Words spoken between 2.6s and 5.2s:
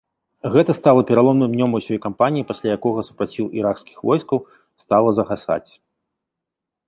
якога супраціў іракскіх войскаў стала